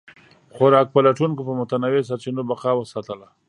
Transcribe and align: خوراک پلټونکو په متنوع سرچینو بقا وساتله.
خوراک 0.55 0.87
پلټونکو 0.95 1.41
په 1.47 1.53
متنوع 1.59 2.01
سرچینو 2.09 2.41
بقا 2.49 2.71
وساتله. 2.75 3.27